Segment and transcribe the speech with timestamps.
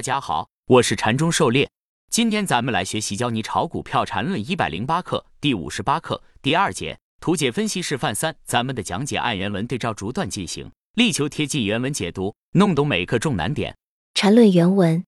[0.00, 1.68] 大家好，我是禅中狩猎。
[2.10, 8.34] 今天咱们来学习教你炒股票禅论一百零八课第五十八课第二节图解分析示范三。
[8.46, 13.76] 咱们的讲解按原文对照逐段进行，力求贴近原文解读，弄懂每个重难点。
[14.14, 15.04] 禅论原文。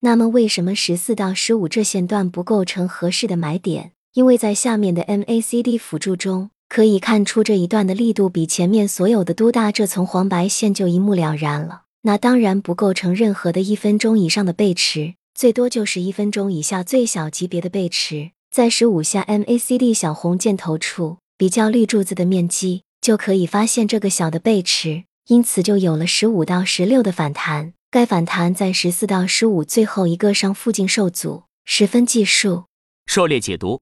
[0.00, 3.92] 那么为什么十四到十五这线段不构成合适的买点？
[4.12, 11.84] 因为在下面的 MACD 辅助中可以看出这一段的力度比前面所有的都大，这从黄白线就一目了然了。
[12.06, 18.30] 那当然不构成任何的一分钟以上的背驰，最多就是一分钟以下最小级别的背驰。
[18.48, 27.72] 在十五下 MACD 小红箭头处，比较绿柱子的面积，就可以发现这个小的背驰，因此就有了十五到十六的反弹。
[27.90, 32.66] 该反弹在十四到十五最后一个上附近受阻，十分计数。
[33.06, 33.80] 狩猎解读：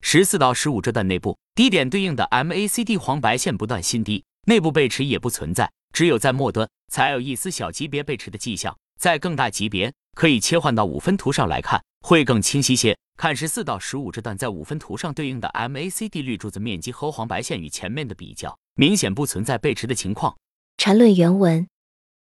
[0.00, 5.70] 十四到十五这段内部低点对应的 MACD 黄白线不断新低，内部背驰也不存在。
[5.98, 12.96] 只有在末端才有一丝小级别背驰的迹象，在更大级别可以切换到五分图上来看，会更清晰些。
[13.16, 20.36] 看十四到十五这段在五分图上对应的 MACD 绿柱子面积和黄白线与前面的比较，明显不存在背驰的情况。
[20.76, 21.66] 缠论原文。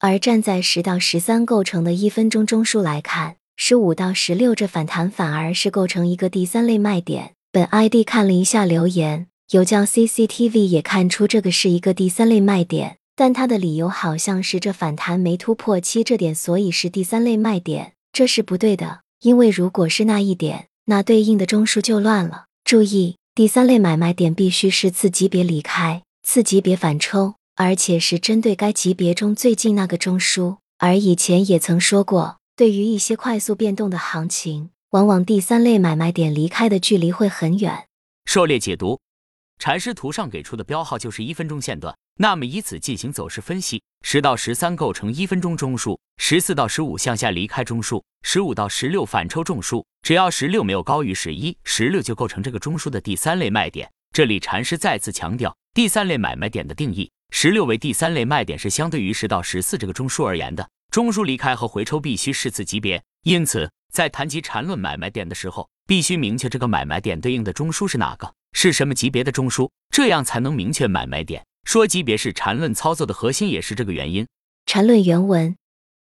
[0.01, 7.35] 而站在十到十三构成的一分钟中枢来看，十五到十六这反弹反而是构成一个第三类卖点。
[7.53, 12.97] 本 ID 看了一下留言，有叫 CCTV 也看出这个是一个第三类卖点。
[13.21, 19.03] 但他的理由好像是这反弹没突破七这点，所以是第三类卖点，这是不对的。
[19.21, 22.47] 因为如果是那一点，那对应的中枢就乱了。
[22.65, 30.57] 注意，第三类买卖点必须是次级别离开，次级别反抽，而且是针对该级别中最近那个中枢。
[30.79, 37.85] 而以前也曾说过，对于一些快速变动的行情，往往第三类买卖点离开的距离会很远。
[38.25, 38.99] 狩猎解读，
[39.59, 41.95] 禅师图上给出的标号就是一分钟线段。
[42.23, 49.83] 那么以此进行走势分析，十到十三构成一分钟中枢，十四到十五向下离开中枢，十五到十六反抽中枢。
[50.03, 53.91] 只要十六没有高于十一，十六就构成这个中枢的第三类卖点。
[54.13, 60.69] 这里禅师再次强调，第三类买卖点的定义，十六为第三类卖点是相对于十到十四这个中枢而言的。
[60.91, 71.43] 中枢离开和回抽必须是次级别，因此在谈及缠论买卖点的时候，必须明确这个买卖点对应的中枢是哪个，是什么级别的中枢，这样才能明确买卖点。
[71.65, 74.27] 说级别是缠论操作的核心，也是这个原因。
[74.67, 75.57] 缠论原文：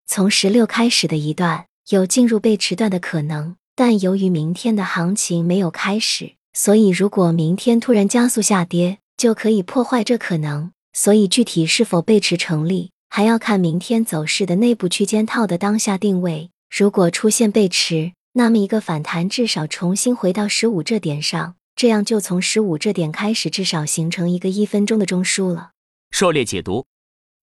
[0.08, 10.72] 从十六开始的一段有进入背驰段的可能，但由于明天的行情没有开始，所以如果明天突然加速下跌，就可以破坏这可能。
[10.94, 16.50] 所以具体是否背驰成立，还要看明天走势的内部区间套的当下定位。
[16.76, 21.56] 如果出现背驰，那么一个反弹至少重新回到十五这点上。
[21.79, 25.72] 这样就从十五这点开始，至少形成一个一分钟的中枢了。
[26.12, 26.85] 狩猎解读：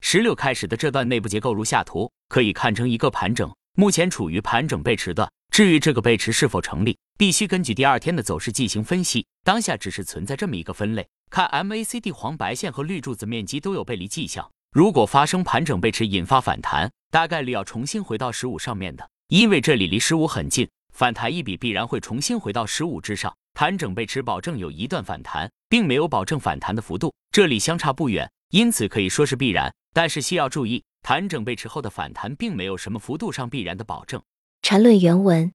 [0.02, 5.26] 十六开始的这段内部结构如下图，可以看成一个盘整，目前处于盘整背驰段。
[5.50, 9.24] 至于这个背驰是否成立，必须根据第二天的走势进行分析。
[9.42, 14.46] 当下只是存在这么一个分类，看 MACD 黄白线和绿柱子面积都有背离迹象。
[14.70, 23.36] 如果发生盘整背驰引发反弹，大概率要重新回到十五上面的，因为这里离十五很近，反弹一笔必然会重新回到十五之上。
[23.52, 29.70] 盘整背驰保证有一段反弹，并没有保证反弹的幅度，这里相差不远，因此可以说是必然。
[29.92, 34.22] 但是需要注意，盘整背驰后的反弹并没有什么幅度上必然的保证。
[34.62, 35.52] 缠论原文。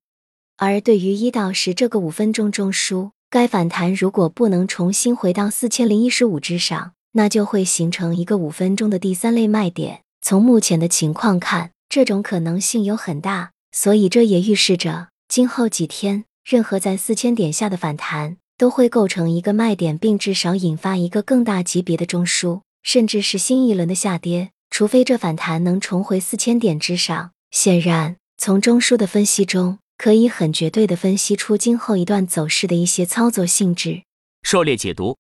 [0.57, 10.03] 而对于一到十这个五分钟中枢，该反弹如果不能重新回到四千零一十五之上，那就会形成一个五分钟的第三类卖点。
[10.21, 16.25] 从目前的情况看，这种可能性有很大，所以这也预示着今后几天。
[16.43, 24.51] 任何在四千点下的反弹都会构成一个卖点，并至少引发一个更大级别的中枢，甚至是新一轮的下跌。
[24.69, 27.31] 除非这反弹能重回四千点之上。
[27.49, 34.03] 显然，从中枢的分析中，可以很绝对的分析出今后一段走势的一些操作性质。
[34.43, 35.15] 狩猎解读。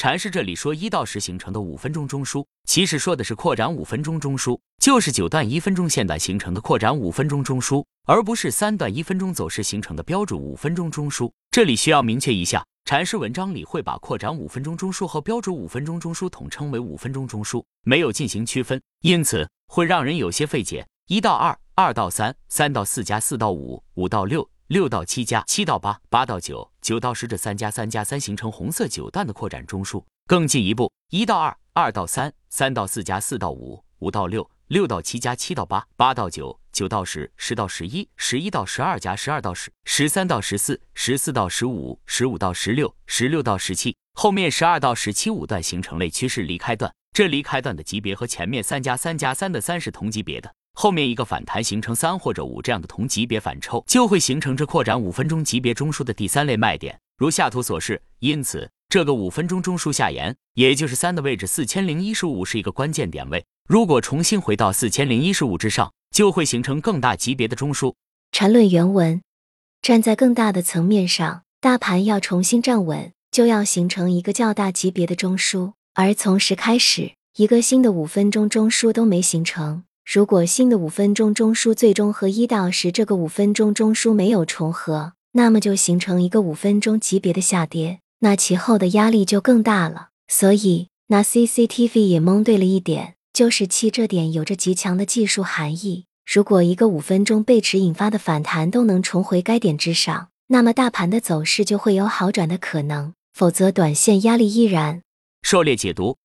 [0.00, 11.30] 禅师这里说一到十形成的五分钟中枢，其实说的是扩展五分钟中枢，就是九段一分钟线段形成的扩展五分钟中枢，而不是三段一分钟走势形成的标准五分钟中枢。
[11.50, 20.86] 这里需要明确一下，禅师文章里会把扩展五分钟中枢和标准五分钟中枢统称为五分钟中枢，没有进行区分，因此会让人有些费解。
[21.08, 24.48] 一到二，二到三，三到四加四到五，五到六。
[24.70, 30.04] 六到七加七到八，八到九，九到十，这三加三加三形成红色九段的扩展中枢。
[30.28, 46.94] 更进一步，一到二，二到三，三到四加四到五，五到六，六到七加七到八，八到九，九到十，十到十一，十一到十二加十二到十，十三到十四，十四到十五，十五到十六，十六到十七，后面十二到十七五段形成类趋势离开段。
[47.12, 50.54] 这离开段的级别和前面三加三加三的三是同级别的。
[50.80, 58.00] 后面一个反弹形成三或者五这样的同级别反抽，就会形成这扩展五分钟级别中枢的第三类卖点，如下图所示。
[58.20, 63.44] 因此，这个五分钟中枢下沿，也就是三的位置四千零一十五是一个关键点位。
[63.68, 67.92] 如果重新回到四千零一十五之上，就会形成更大级别的中枢。
[68.32, 69.20] 缠论原文：
[69.82, 79.84] 站在更大的层面上，大盘要重新站稳，就要形成一个较大级别的中枢，而从十开始，一个新的五分钟中枢都没形成。
[80.12, 90.08] 如果新的五分钟中枢最终和一到十这个五分钟中枢没有重合，那么就形成一个五分钟级别的下跌，那其后的压力就更大了。
[90.26, 96.06] 所以，那 CCTV 也蒙对了一点，就是七这点有着极强的技术含义。
[96.28, 105.02] 如果一个五分钟背驰引发的反弹都能重回该点之上，那么大盘的走势就会有好转的可能，否则短线压力依然。
[105.42, 106.16] 狩猎解读：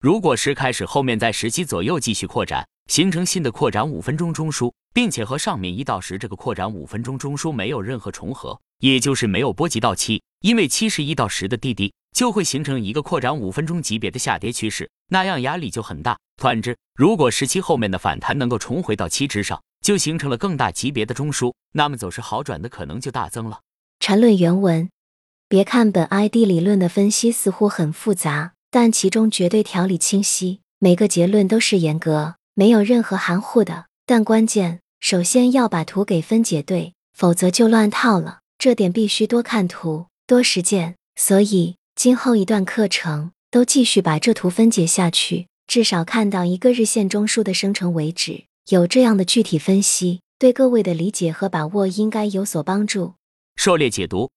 [0.00, 2.66] 如果十开始后面在十七左右继续扩展。
[2.86, 16.16] 形成新的扩展五分钟中枢，并且和上面一到十这个扩展五分钟中枢没有任何重合，也就是没有波及到七，因为七是一到十的低低，就会形成一个扩展五分钟级别的下跌趋势，那样压力就很大。
[16.40, 23.60] 反之，如果十七后面的反弹能够重回到七之上，就形成了更大级别的中枢，那么走势好转的可能就大增了。
[23.98, 24.88] 缠论原文：
[25.48, 32.34] 别看本 ID 理论的分析似乎很复杂，但其中绝对条理清晰，每个结论都是严格。
[32.58, 38.38] 没有任何含糊的，但关键首先要把图给分解对，否则就乱套了。
[38.56, 40.96] 这点必须多看图，多实践。
[41.16, 48.46] 所以今后一段课程都继续把这图分解下去，至少看到一个日线中枢的生成为止。
[48.70, 53.16] 有这样的具体分析，对各位的理解和把握应该有所帮助。
[53.56, 54.30] 狩猎解读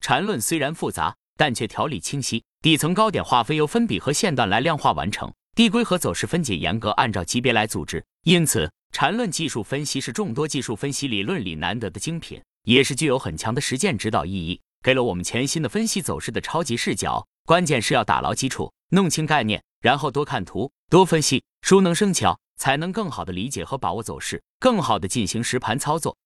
[0.00, 2.42] 缠论虽然复杂，但却条理清晰。
[2.62, 5.30] 底层高点划分由分比和线段来量化完成。
[5.58, 17.26] 递归和走势分解严格按照级别来组织，因此缠论技术分析是众多技术分析理论里难得的精品，也是具有很强的实践指导意义，给了我们全新的分析走势的超级视角。
[17.44, 26.16] 关键是要打牢基础，弄清概念，然后多看图，多分析，熟能生巧，才能更好的理解和把握走势，更好的进行实盘操作。